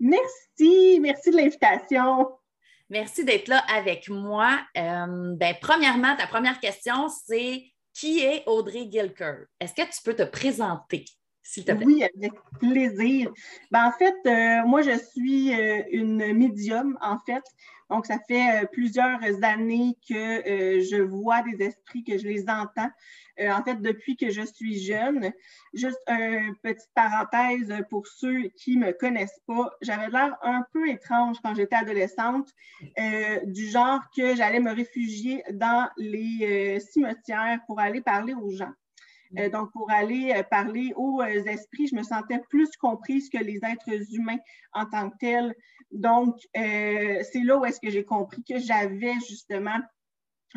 [0.00, 2.28] Merci, merci de l'invitation.
[2.90, 4.60] Merci d'être là avec moi.
[4.76, 9.46] Euh, ben, premièrement, ta première question, c'est qui est Audrey Gilker?
[9.60, 11.04] Est-ce que tu peux te présenter,
[11.84, 13.32] Oui, avec plaisir.
[13.70, 17.44] Ben, en fait, euh, moi, je suis euh, une médium, en fait.
[17.90, 22.90] Donc, ça fait plusieurs années que je vois des esprits, que je les entends.
[23.40, 25.32] Euh, en fait, depuis que je suis jeune,
[25.72, 30.88] juste une petite parenthèse pour ceux qui ne me connaissent pas, j'avais l'air un peu
[30.88, 32.48] étrange quand j'étais adolescente,
[32.98, 38.50] euh, du genre que j'allais me réfugier dans les euh, cimetières pour aller parler aux
[38.50, 38.72] gens.
[39.34, 39.48] Mm.
[39.50, 44.38] donc, pour aller parler aux esprits, je me sentais plus comprise que les êtres humains
[44.72, 45.54] en tant que tels.
[45.90, 49.78] Donc, c'est là où est-ce que j'ai compris que j'avais justement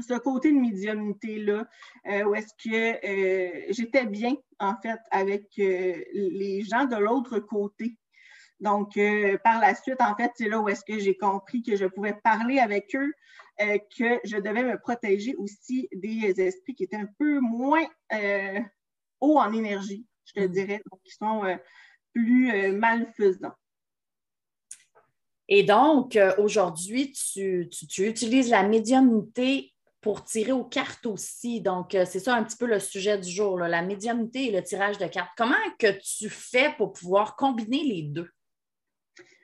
[0.02, 1.66] ce côté de médiumnité-là,
[2.08, 7.39] euh, où est-ce que euh, j'étais bien, en fait, avec euh, les gens de l'autre
[7.39, 7.97] côté.
[8.59, 9.00] Donc,
[9.44, 12.16] par la suite, en fait, c'est là où est-ce que j'ai compris que je pouvais
[12.23, 13.14] parler avec eux,
[13.58, 17.86] que je devais me protéger aussi des esprits qui étaient un peu moins
[19.19, 20.52] hauts en énergie, je te mm.
[20.52, 21.41] dirais, donc qui sont
[22.13, 23.55] plus malfaisants.
[25.50, 29.73] Et donc, aujourd'hui, tu, tu, utilises la médiumnité
[30.08, 31.59] pour tirer aux cartes aussi.
[31.59, 34.63] Donc, euh, c'est ça un petit peu le sujet du jour, la médiumnité et le
[34.63, 35.31] tirage de cartes.
[35.35, 38.30] Comment que tu fais pour pouvoir combiner les deux?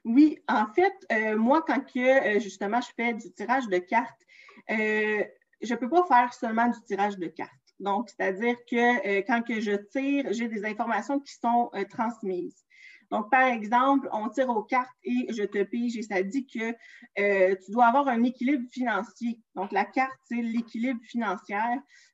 [0.06, 4.22] Oui, en fait, euh, moi, quand que, euh, justement je fais du tirage de cartes,
[4.70, 7.52] je ne peux pas faire seulement du tirage de cartes.
[7.80, 12.64] Donc, c'est-à-dire que quand que je tire, j'ai des informations qui sont transmises.
[13.12, 16.74] Donc, par exemple, on tire aux cartes et je te pige et ça dit que
[17.20, 19.40] euh, tu dois avoir un équilibre financier.
[19.56, 21.58] Donc, la carte, c'est l'équilibre financier,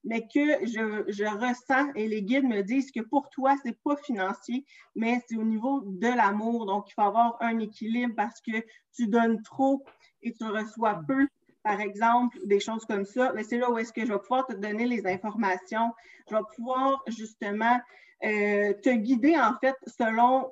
[0.03, 3.95] mais que je, ressens et les guides me disent que pour toi, ce n'est pas
[3.97, 6.66] financier, mais c'est au niveau de l'amour.
[6.66, 8.63] Donc, il faut avoir un équilibre parce que
[8.95, 9.83] tu donnes trop
[10.21, 11.27] et tu reçois peu
[11.63, 14.47] par exemple, des choses comme ça, mais c'est là où est-ce que je vais pouvoir
[14.47, 15.94] te donner les informations.
[16.29, 17.79] Je vais pouvoir justement
[18.23, 20.51] euh, te guider, en fait, selon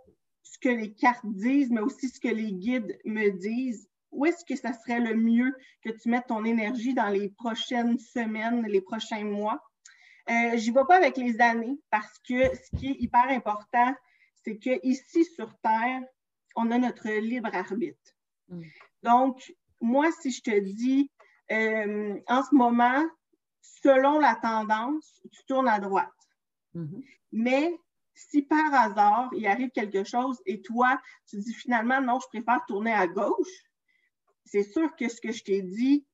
[0.52, 3.90] ce que les cartes disent, mais aussi ce que les guides me disent.
[4.12, 5.54] Où est-ce que ça serait le mieux
[5.84, 9.62] que tu mettes ton énergie dans les prochaines semaines, les prochains mois?
[10.30, 13.94] Euh, J'y vais pas avec les années parce que ce qui est hyper important,
[14.44, 16.02] c'est qu'ici sur Terre,
[16.56, 18.14] on a notre libre arbitre.
[18.48, 18.62] Mm.
[19.04, 21.12] Donc, moi, si je te dis
[21.52, 23.06] euh, en ce moment,
[23.62, 26.10] selon la tendance, tu tournes à droite.
[26.76, 27.04] Mm-hmm.
[27.34, 27.78] Mais
[28.18, 32.66] si par hasard, il arrive quelque chose et toi, tu dis finalement, non, je préfère
[32.68, 33.64] tourner à gauche,
[34.46, 36.06] c'est sûr que ce que je t'ai dit,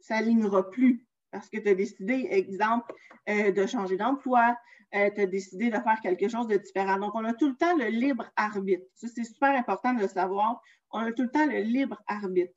[0.00, 2.92] ça n'alignera plus parce que tu as décidé, exemple,
[3.28, 4.56] euh, de changer d'emploi,
[4.94, 6.98] euh, tu as décidé de faire quelque chose de différent.
[6.98, 8.86] Donc, on a tout le temps le libre arbitre.
[8.94, 10.62] Ça, c'est super important de le savoir.
[10.90, 12.54] On a tout le temps le libre arbitre.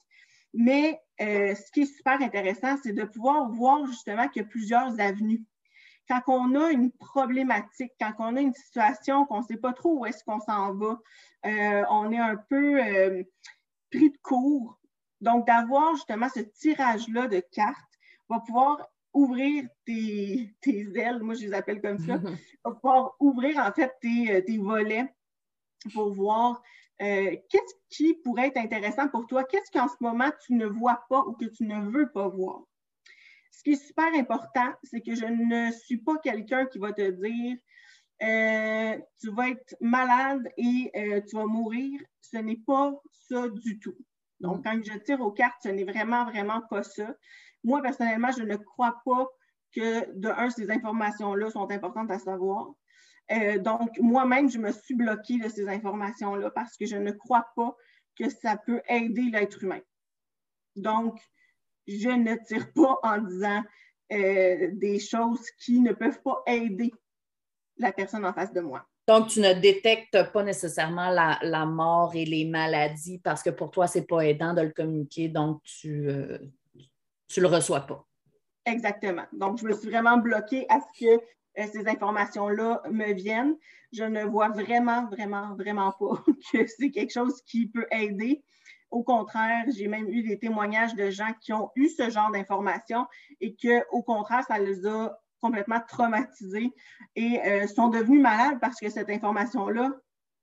[0.54, 4.48] Mais euh, ce qui est super intéressant, c'est de pouvoir voir justement qu'il y a
[4.48, 5.44] plusieurs avenues
[6.08, 10.00] quand on a une problématique, quand on a une situation qu'on ne sait pas trop
[10.00, 11.00] où est-ce qu'on s'en va,
[11.46, 13.24] euh, on est un peu euh,
[13.92, 14.80] pris de court.
[15.22, 17.78] Donc, d'avoir justement ce tirage-là de cartes
[18.30, 22.18] va pouvoir ouvrir tes, ailes, moi je les appelle comme ça,
[22.66, 25.14] va pouvoir ouvrir en fait tes, euh, tes volets
[25.94, 26.62] pour voir
[27.00, 31.22] qu'est-ce qui pourrait être intéressant pour toi, qu'est-ce qu'en ce moment tu ne vois pas
[31.22, 32.62] ou que tu ne veux pas voir.
[33.62, 37.12] Ce qui est super important, c'est que je ne suis pas quelqu'un qui va te
[37.12, 37.58] dire
[38.24, 42.02] euh, tu vas être malade et euh, tu vas mourir.
[42.22, 43.96] Ce n'est pas ça du tout.
[44.40, 44.62] Donc, mm.
[44.64, 47.14] quand je tire aux cartes, ce n'est vraiment, vraiment pas ça.
[47.64, 49.28] Moi, personnellement, je ne crois pas
[49.76, 52.74] que, de un, ces informations-là sont importantes à savoir.
[53.32, 57.46] Euh, donc, moi-même, je me suis bloquée de ces informations-là parce que je ne crois
[57.56, 57.76] pas
[58.18, 59.82] que ça peut aider l'être humain.
[60.76, 61.22] Donc,
[61.88, 63.64] je ne tire pas en disant
[64.12, 66.92] euh, des choses qui ne peuvent pas aider
[67.78, 68.86] la personne en face de moi.
[69.08, 73.88] Donc, tu ne détectes pas nécessairement la, mort et les maladies parce que pour toi,
[73.88, 76.38] ce n'est pas aidant de le communiquer, donc tu ne euh,
[77.38, 78.06] le reçois pas.
[78.66, 79.26] Exactement.
[79.34, 81.22] Donc, je me suis vraiment bloquée à ce que
[81.56, 83.58] ces informations-là me viennent,
[83.92, 88.44] je ne vois vraiment, vraiment, vraiment pas que c'est quelque chose qui peut aider.
[88.92, 93.08] Au contraire, j'ai même eu des témoignages de gens qui ont eu ce genre d'informations
[93.40, 96.72] et que, au contraire, ça les a complètement traumatisés
[97.16, 99.90] et euh, sont devenus malades parce que cette information-là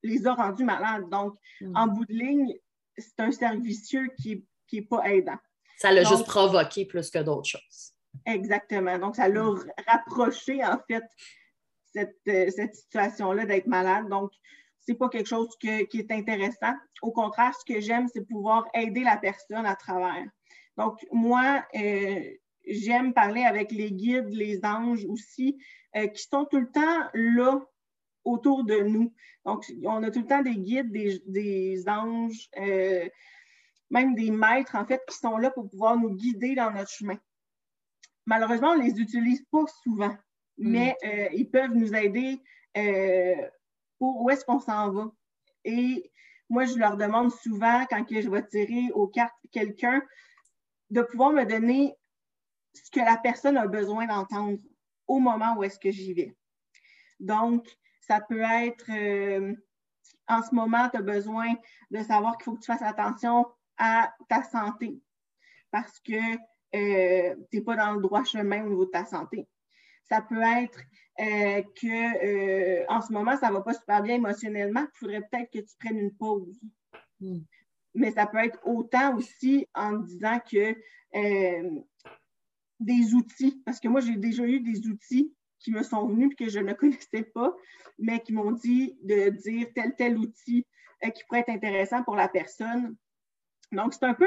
[0.02, 1.08] les a rendus malades.
[1.10, 1.76] Donc, mm.
[1.76, 2.54] en bout de ligne,
[2.96, 5.38] c'est un cercle vicieux qui n'est pas aidant.
[5.76, 7.92] Ça l'a juste provoqué plus que d'autres choses.
[8.26, 8.98] Exactement.
[8.98, 9.72] Donc, ça l'a mm.
[9.86, 11.04] rapproché, en fait,
[11.92, 14.08] cette, euh, cette situation-là d'être malade.
[14.08, 14.32] Donc,
[14.88, 16.72] c'est pas quelque chose qui est intéressant.
[17.02, 20.24] Au contraire, ce que j'aime, c'est pouvoir aider la personne à travers.
[20.78, 22.22] Donc, moi, euh,
[22.66, 25.58] j'aime parler avec les guides, les anges aussi,
[25.94, 27.60] euh, qui sont tout le temps là
[28.24, 29.12] autour de nous.
[29.44, 33.06] Donc, on a tout le temps des guides, des, anges, euh,
[33.90, 37.18] même des maîtres, en fait, qui sont là pour pouvoir nous guider dans notre chemin.
[38.24, 40.16] Malheureusement, on ne les utilise pas souvent,
[40.56, 40.70] mm.
[40.70, 40.96] mais
[41.34, 42.40] ils peuvent nous aider
[44.00, 45.10] où est-ce qu'on s'en va.
[45.64, 46.10] Et
[46.48, 50.02] moi, je leur demande souvent, quand je vais tirer aux cartes quelqu'un,
[50.90, 51.94] de pouvoir me donner
[52.72, 54.58] ce que la personne a besoin d'entendre
[55.06, 56.34] au moment où est-ce que j'y vais.
[57.20, 57.66] Donc,
[58.00, 59.54] ça peut être, euh,
[60.26, 61.54] en ce moment, tu as besoin
[61.90, 63.46] de savoir qu'il faut que tu fasses attention
[63.76, 65.00] à ta santé
[65.70, 66.34] parce que
[66.74, 69.46] euh, tu n'es pas dans le droit chemin au niveau de ta santé.
[70.10, 70.80] Ça peut être
[71.20, 75.20] euh, que euh, en ce moment, ça ne va pas super bien émotionnellement, il faudrait
[75.20, 76.60] peut-être que tu prennes une pause.
[77.20, 77.40] Hmm.
[77.94, 80.76] Mais ça peut être autant aussi en disant que
[81.16, 81.80] euh,
[82.78, 86.44] des outils, parce que moi, j'ai déjà eu des outils qui me sont venus et
[86.44, 87.52] que je ne connaissais pas,
[87.98, 90.64] mais qui m'ont dit de dire tel, tel outil
[91.02, 92.96] qui pourrait être intéressant pour la personne.
[93.72, 94.26] Donc, c'est un peu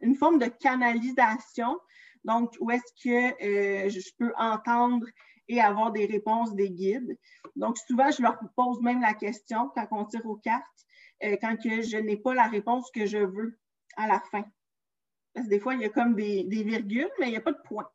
[0.00, 1.78] une forme de canalisation.
[2.24, 5.06] Donc, où est-ce que je peux entendre
[5.48, 7.18] et avoir des réponses des guides?
[7.56, 10.64] Donc, souvent, je leur pose même la question quand on tire aux cartes,
[11.22, 13.58] euh, quand que je n'ai pas la réponse que je veux
[13.96, 14.44] à la fin.
[15.34, 17.52] Parce que des fois, il y a comme des, virgules, mais il n'y a pas
[17.52, 17.88] de point.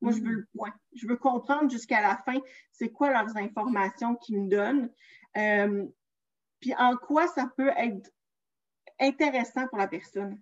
[0.00, 0.72] Moi, je veux le point.
[0.94, 2.40] Je veux comprendre jusqu'à la fin
[2.72, 4.90] c'est quoi leurs informations qu'ils me donnent.
[5.36, 5.86] Euh,
[6.60, 8.10] puis en quoi ça peut être
[8.98, 10.40] intéressant pour la personne?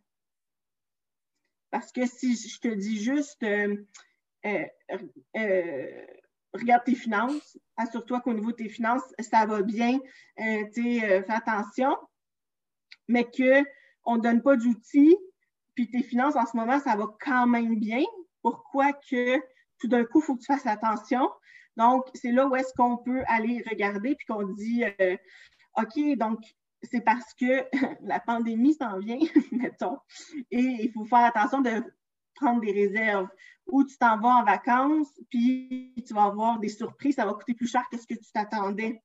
[1.70, 3.76] Parce que si je te dis juste euh,
[6.52, 9.98] regarde tes finances, assure-toi qu'au niveau de tes finances, ça va bien,
[10.40, 11.96] euh, euh, fais attention,
[13.06, 15.16] mais qu'on ne donne pas d'outils,
[15.74, 18.02] puis tes finances en ce moment, ça va quand même bien.
[18.42, 19.38] Pourquoi que
[19.78, 21.28] tout d'un coup, il faut que tu fasses attention?
[21.76, 25.16] Donc, c'est là où est-ce qu'on peut aller regarder, puis qu'on dit, euh,
[25.76, 26.40] OK, donc,
[26.82, 27.66] c'est parce que
[28.02, 29.18] la pandémie s'en vient,
[29.52, 29.98] mettons,
[30.50, 31.82] et il faut faire attention de
[32.34, 33.28] prendre des réserves
[33.66, 37.54] ou tu t'en vas en vacances, puis tu vas avoir des surprises, ça va coûter
[37.54, 39.02] plus cher que ce que tu t'attendais.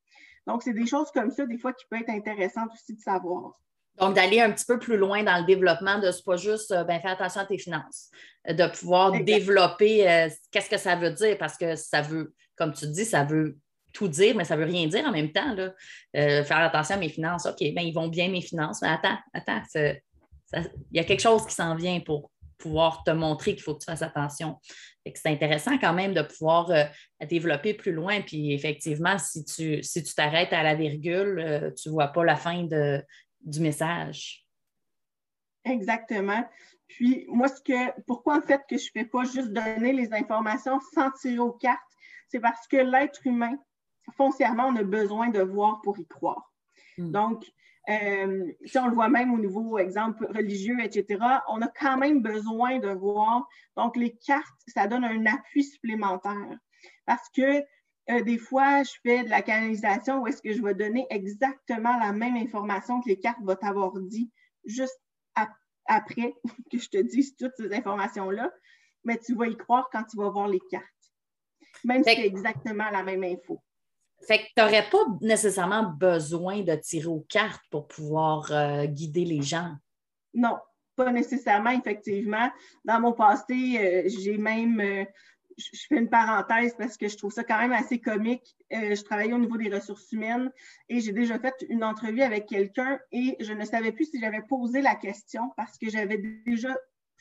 [0.47, 3.59] Donc, c'est des choses comme ça, des fois, qui peuvent être intéressantes aussi de savoir.
[3.97, 6.83] Donc, d'aller un petit peu plus loin dans le développement, de ce pas juste euh,
[6.83, 8.09] ben, faire attention à tes finances,
[8.49, 12.73] euh, de pouvoir développer euh, qu'est-ce que ça veut dire, parce que ça veut, comme
[12.73, 13.57] tu dis, ça veut
[13.93, 15.53] tout dire, mais ça ne veut rien dire en même temps.
[15.53, 15.73] Là.
[16.13, 19.61] faire attention à mes finances, OK, ben, ils vont bien mes finances, mais attends, attends,
[20.53, 22.31] il y a quelque chose qui s'en vient pour
[22.63, 24.57] pouvoir te montrer qu'il faut que tu fasses attention.
[25.05, 26.85] C'est intéressant quand même de pouvoir euh,
[27.29, 28.21] développer plus loin.
[28.21, 32.23] Puis effectivement, si tu si tu t'arrêtes à la virgule, euh, tu ne vois pas
[32.23, 33.03] la fin de,
[33.41, 34.45] du message.
[35.65, 36.47] Exactement.
[36.87, 40.13] Puis moi, ce que pourquoi en fait que je ne fais pas juste donner les
[40.13, 41.81] informations sans tirer aux cartes,
[42.29, 43.57] c'est parce que l'être humain,
[44.17, 46.51] foncièrement, on a besoin de voir pour y croire.
[46.97, 47.11] Hmm.
[47.11, 47.45] Donc,
[47.89, 51.19] euh, si on le voit même au niveau, exemple, religieux, etc.,
[51.49, 53.47] on a quand même besoin de voir.
[53.75, 56.57] Donc, les cartes, ça donne un appui supplémentaire.
[57.05, 57.63] Parce que
[58.09, 61.97] euh, des fois, je fais de la canalisation où est-ce que je vais donner exactement
[61.97, 64.31] la même information que les cartes vont t'avoir dit
[64.65, 64.99] juste
[65.85, 66.33] après
[66.71, 68.51] que je te dise toutes ces informations-là.
[69.03, 70.85] Mais tu vas y croire quand tu vas voir les cartes.
[71.83, 73.61] Même si c'est exactement la même info.
[74.27, 79.25] Fait que tu n'aurais pas nécessairement besoin de tirer aux cartes pour pouvoir euh, guider
[79.25, 79.73] les gens.
[80.33, 80.57] Non,
[80.95, 82.49] pas nécessairement, effectivement.
[82.85, 85.03] Dans mon passé, euh, j'ai même, euh,
[85.57, 88.55] je fais une parenthèse parce que je trouve ça quand même assez comique.
[88.71, 90.51] je travaillais au niveau des ressources humaines
[90.89, 94.41] et j'ai déjà fait une entrevue avec quelqu'un et je ne savais plus si j'avais
[94.41, 96.75] posé la question parce que j'avais déjà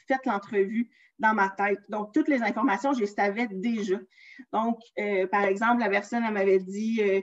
[0.06, 1.78] fait l'entrevue dans ma tête.
[1.88, 3.96] Donc, toutes les informations, je les savais déjà.
[4.52, 7.20] Donc, euh, par exemple, la personne, elle m'avait dit euh,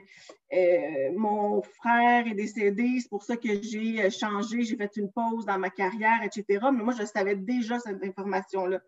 [0.54, 5.44] euh, Mon frère est décédé, c'est pour ça que j'ai changé, j'ai fait une pause
[5.44, 6.44] dans ma carrière, etc.
[6.72, 8.80] Mais moi, je savais déjà cette information-là.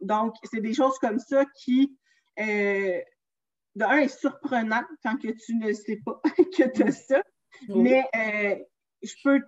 [0.00, 1.96] Donc, c'est des choses comme ça qui
[2.38, 7.22] de un, est surprenant quand que tu ne sais pas que tu as ça.
[7.68, 8.04] Mais
[9.02, 9.40] je peux,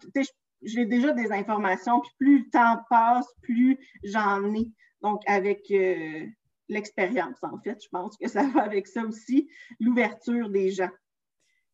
[0.62, 4.70] j'ai déjà des informations, puis plus le temps passe, plus j'en ai.
[5.00, 6.26] Donc, avec euh,
[6.68, 9.48] l'expérience, en fait, je pense que ça va avec ça aussi,
[9.80, 10.90] l'ouverture des gens.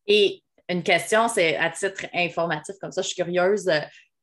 [0.07, 3.69] Et une question, c'est à titre informatif, comme ça, je suis curieuse.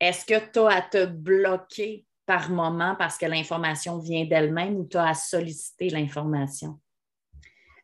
[0.01, 4.85] Est-ce que tu as à te bloquer par moment parce que l'information vient d'elle-même ou
[4.87, 6.81] tu as à solliciter l'information?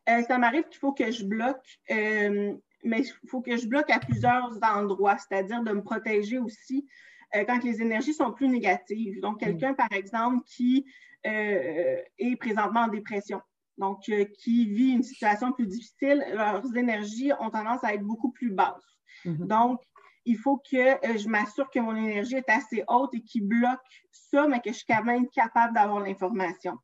[0.09, 3.89] Euh, ça m'arrive qu'il faut que je bloque, euh, mais il faut que je bloque
[3.89, 6.87] à plusieurs endroits, c'est-à-dire de me protéger aussi
[7.35, 9.19] euh, quand les énergies sont plus négatives.
[9.21, 9.45] Donc, mm.
[9.45, 10.85] quelqu'un, par exemple, qui
[11.25, 13.39] est présentement en dépression,
[13.77, 18.51] donc qui vit une situation plus difficile, leurs énergies ont tendance à être beaucoup plus
[18.51, 18.99] basses.
[19.25, 19.47] Mm-hmm.
[19.47, 19.79] Donc,
[20.25, 23.79] il faut que je m'assure que mon énergie est assez haute et qui bloque
[24.11, 26.77] ça, mais que je suis quand même capable d'avoir l'information.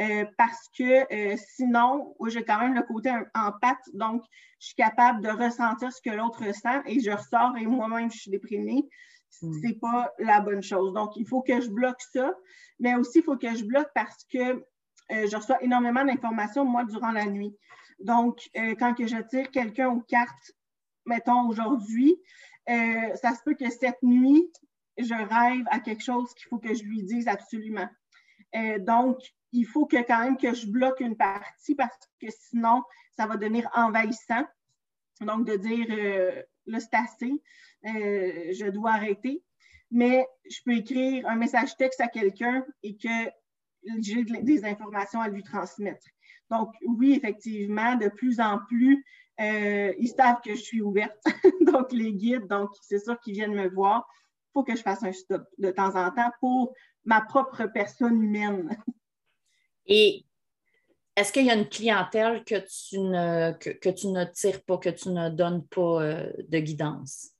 [0.00, 4.22] Euh, parce que euh, sinon, j'ai quand même le côté en pâte, donc
[4.60, 8.18] je suis capable de ressentir ce que l'autre ressent et je ressors et moi-même, je
[8.18, 8.88] suis déprimée.
[9.42, 9.52] Hmm.
[9.60, 10.92] C'est pas la bonne chose.
[10.94, 12.32] Donc, il faut que je bloque ça,
[12.78, 14.62] mais aussi, il faut que je bloque parce que euh,
[15.10, 17.56] je reçois énormément d'informations, moi, durant la nuit.
[17.98, 18.38] Donc,
[18.78, 20.52] quand que je tire quelqu'un aux cartes,
[21.06, 22.14] mettons aujourd'hui,
[22.68, 24.48] ça se peut que cette nuit,
[24.98, 27.88] je rêve à quelque chose qu'il faut que je lui dise absolument.
[28.78, 29.18] donc,
[29.52, 32.82] il faut que quand même que je bloque une partie parce que sinon,
[33.16, 34.44] ça va devenir envahissant.
[35.20, 37.42] Donc, de dire, euh, là, c'est assez,
[37.86, 39.42] euh, je dois arrêter.
[39.90, 43.30] Mais je peux écrire un message texte à quelqu'un et que
[44.00, 46.06] j'ai des informations à lui transmettre.
[46.50, 49.04] Donc, oui, effectivement, de plus en plus,
[49.40, 51.16] euh, ils savent que je suis ouverte.
[51.72, 54.06] donc, les guides, donc, c'est sûr qu'ils viennent me voir.
[54.48, 56.74] Il faut que je fasse un stop de temps en temps pour
[57.04, 58.76] ma propre personne humaine.
[59.88, 60.24] Et
[61.16, 64.90] est-ce qu'il y a une clientèle que tu ne, que, tu ne tires pas, que
[64.90, 67.30] tu ne donnes pas euh, de guidance?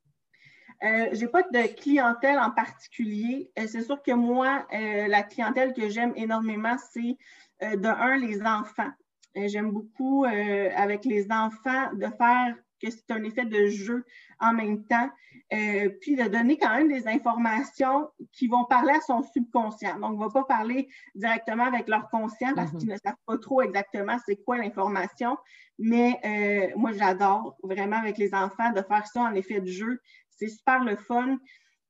[0.82, 3.52] Euh, je n'ai pas de clientèle en particulier.
[3.58, 7.16] Euh, c'est sûr que moi, la clientèle que j'aime énormément, c'est
[7.60, 8.90] de un, les enfants.
[9.34, 14.04] j'aime beaucoup avec les enfants de faire que c'est un effet de jeu
[14.40, 15.10] en même temps,
[15.52, 19.98] euh, puis de donner quand même des informations qui vont parler à son subconscient.
[19.98, 22.94] Donc, on ne va pas parler directement avec leur conscient parce qu'ils mhm.
[22.94, 25.36] ne savent pas trop exactement c'est quoi l'information,
[25.78, 30.00] mais euh, moi, j'adore vraiment avec les enfants de faire ça en effet de jeu.
[30.30, 31.38] C'est super le fun.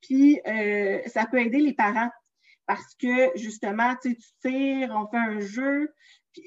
[0.01, 2.11] Puis, euh, ça peut aider les parents
[2.67, 5.91] parce que justement, tu tires, on fait un jeu,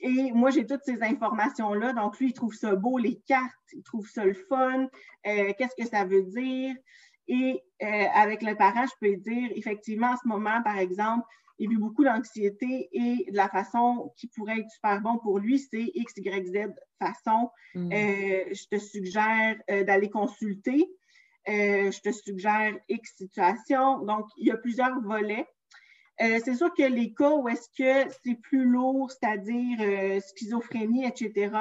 [0.01, 1.93] et moi, j'ai toutes ces informations-là.
[1.93, 4.87] Donc, lui, il trouve ça beau, les cartes, il trouve ça le fun.
[5.27, 6.75] Euh, qu'est-ce que ça veut dire?
[7.27, 11.25] Et euh, avec le parent, je peux dire, effectivement, en ce moment, par exemple,
[11.59, 15.59] il vit beaucoup d'anxiété et de la façon qui pourrait être super bon pour lui,
[15.59, 17.49] c'est X, Y, Z façon.
[17.75, 17.91] Mm.
[17.91, 20.89] Euh, je te suggère d'aller consulter.
[21.47, 23.99] je te suggère X situation.
[23.99, 25.47] Donc, il y a plusieurs volets.
[26.21, 31.05] Euh, c'est sûr que les cas où est-ce que c'est plus lourd, c'est-à-dire euh, schizophrénie,
[31.05, 31.55] etc.,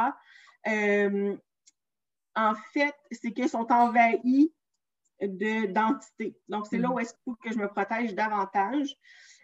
[0.67, 1.37] euh,
[2.35, 4.53] en fait, c'est qu'ils sont envahis
[5.21, 6.39] d'entités.
[6.49, 6.93] Donc, c'est là mm.
[6.93, 8.95] où est-ce qu'il faut que je me protège davantage.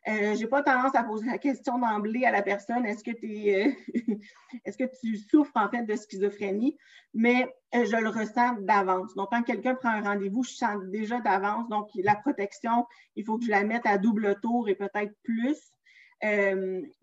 [0.08, 3.10] Euh, je n'ai pas tendance à poser la question d'emblée à la personne est-ce que,
[3.10, 3.72] es, euh,
[4.64, 6.78] est-ce que tu souffres en fait de schizophrénie?
[7.12, 9.14] Mais euh, je le ressens d'avance.
[9.16, 11.68] Donc, quand quelqu'un prend un rendez-vous, je sens déjà d'avance.
[11.68, 12.86] Donc, la protection,
[13.16, 15.58] il faut que je la mette à double tour et peut-être plus.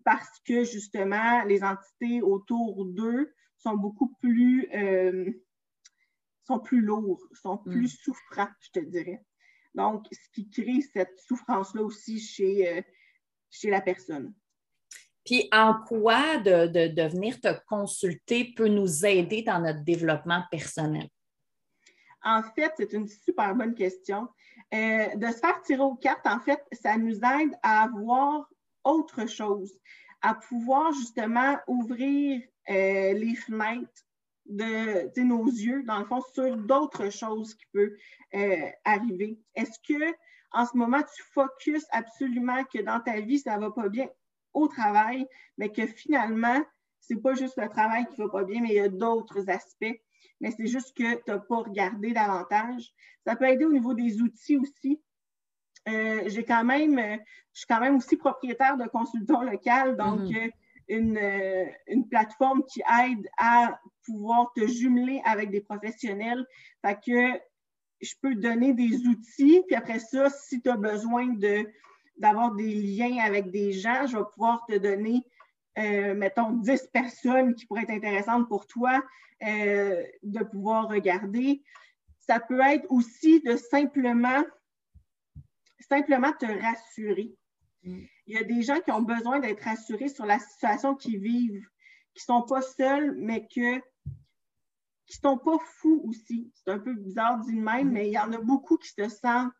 [0.04, 4.68] parce que justement, les entités autour d'eux sont beaucoup plus
[6.44, 7.98] sont plus lourds, sont plus mm.
[8.02, 9.22] souffrants, je te dirais.
[9.74, 12.82] Donc, ce qui crée cette souffrance-là aussi chez, euh,
[13.50, 14.32] chez la personne.
[15.24, 21.08] Puis en quoi de, de, venir te consulter peut nous aider dans notre développement personnel?
[22.22, 24.28] En fait, c'est une super bonne question.
[24.72, 28.48] Euh, de se faire tirer aux cartes, en fait, ça nous aide à voir
[28.82, 29.72] autre chose,
[30.20, 34.03] à pouvoir justement ouvrir euh, les fenêtres
[34.46, 37.96] de nos yeux, dans le fond, sur d'autres choses qui peuvent
[38.34, 39.38] euh, arriver.
[39.54, 40.14] Est-ce que
[40.52, 44.08] en ce moment, tu focuses absolument que dans ta vie, ça ne va pas bien
[44.52, 45.26] au travail,
[45.58, 46.62] mais que finalement,
[47.00, 48.88] ce n'est pas juste le travail qui ne va pas bien, mais il y a
[48.88, 50.00] d'autres aspects.
[50.40, 52.92] Mais c'est juste que tu n'as pas regardé davantage?
[53.26, 55.02] Ça peut aider au niveau des outils aussi.
[55.88, 56.98] Euh, j'ai quand même,
[57.52, 60.46] je suis quand même aussi propriétaire de consultant local, donc mm-hmm.
[60.46, 60.50] euh,
[60.90, 66.46] euh, une, plateforme qui aide à pouvoir te jumeler avec des professionnels.
[66.82, 67.40] Que
[68.00, 71.66] je peux donner des outils, puis après ça, si tu as besoin de,
[72.18, 75.24] d'avoir des liens avec des gens, je vais pouvoir te donner
[75.78, 79.02] euh, mettons, 10 personnes qui pourraient être intéressantes pour toi
[79.42, 81.62] euh, de pouvoir regarder.
[82.20, 84.44] Ça peut être aussi de simplement,
[85.80, 87.34] simplement te rassurer.
[87.82, 88.04] Mm.
[88.26, 91.66] Il y a des gens qui ont besoin d'être rassurés sur la situation qu'ils vivent,
[92.14, 93.78] qui ne sont pas seuls, mais que,
[95.06, 96.52] qui ne sont pas fous aussi.
[96.54, 97.92] C'est un peu bizarre d'une même, mm.
[97.92, 99.52] mais il y en a beaucoup qui se sentent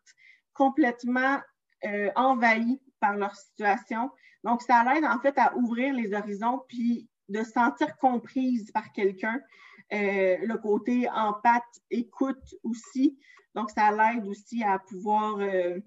[0.53, 1.39] complètement
[1.85, 4.09] euh, envahis par leur situation.
[4.43, 8.91] Donc, ça l'aide en fait à ouvrir les horizons puis de se sentir comprise par
[8.91, 9.39] quelqu'un.
[9.93, 13.19] Euh, le côté empathe, écoute aussi.
[13.53, 15.79] Donc, ça l'aide aussi à pouvoir, euh,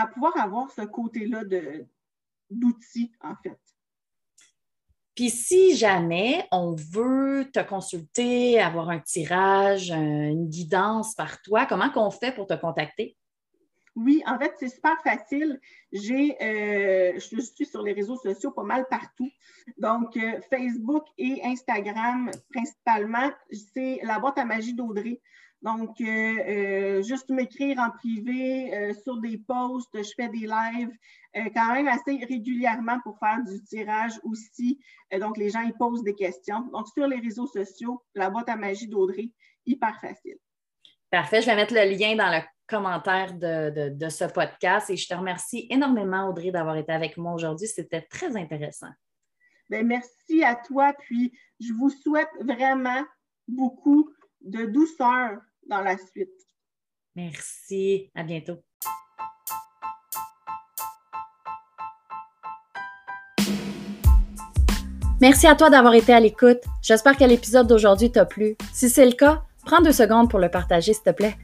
[0.00, 1.44] à pouvoir avoir ce côté-là
[2.50, 3.58] d'outils, en fait.
[5.14, 11.90] Puis si jamais on veut te consulter, avoir un tirage, une guidance par toi, comment
[11.90, 13.16] qu'on fait pour te contacter?
[13.96, 15.60] Oui, en fait, c'est super facile.
[15.92, 19.28] J'ai, euh, je suis sur les réseaux sociaux pas mal partout.
[19.76, 23.30] Donc, euh, Facebook et Instagram principalement,
[23.74, 25.20] c'est la boîte à magie d'Audrey.
[25.62, 30.92] Donc, euh, juste m'écrire en privé sur des posts, je fais des lives
[31.54, 34.80] quand même assez régulièrement pour faire du tirage aussi.
[35.20, 36.60] donc, les gens, ils posent des questions.
[36.72, 39.30] Donc, sur les réseaux sociaux, la boîte à magie d'Audrey,
[39.66, 40.38] hyper facile.
[41.10, 41.42] Parfait.
[41.42, 42.40] Je vais mettre le lien dans le
[42.70, 47.66] commentaire de, ce podcast et je te remercie énormément, Audrey, d'avoir été avec moi aujourd'hui.
[47.66, 48.90] C'était très intéressant.
[49.68, 50.92] Bien, merci à toi.
[51.00, 53.04] Puis, je vous souhaite vraiment
[53.48, 54.08] beaucoup
[54.40, 56.30] de douceur dans la suite.
[57.16, 58.10] Merci.
[58.14, 58.58] À bientôt.
[65.20, 66.62] Merci à toi d'avoir été à l'écoute.
[66.80, 68.56] J'espère que l'épisode d'aujourd'hui t'a plu.
[68.72, 71.36] Si c'est le cas, prends deux secondes pour le partager, s'il te plaît.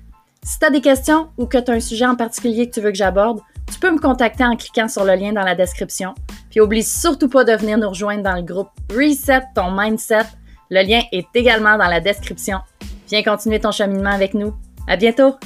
[0.42, 2.80] Si tu as des questions ou que tu as un sujet en particulier que tu
[2.80, 6.14] veux que j'aborde, tu peux me contacter en cliquant sur le lien dans la description.
[6.50, 10.24] Puis oublie surtout pas de venir nous rejoindre dans le groupe Reset ton mindset.
[10.70, 12.60] Le lien est également dans la description.
[13.08, 14.54] Viens continuer ton cheminement avec nous.
[14.88, 15.36] À bientôt!